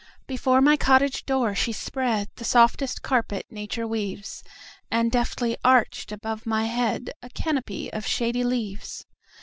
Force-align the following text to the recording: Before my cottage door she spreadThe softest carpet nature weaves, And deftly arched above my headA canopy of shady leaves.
Before 0.25 0.61
my 0.61 0.77
cottage 0.77 1.27
door 1.27 1.53
she 1.53 1.71
spreadThe 1.71 2.43
softest 2.43 3.03
carpet 3.03 3.45
nature 3.51 3.85
weaves, 3.85 4.43
And 4.89 5.11
deftly 5.11 5.57
arched 5.63 6.11
above 6.11 6.47
my 6.47 6.65
headA 6.65 7.11
canopy 7.35 7.93
of 7.93 8.07
shady 8.07 8.43
leaves. 8.43 9.05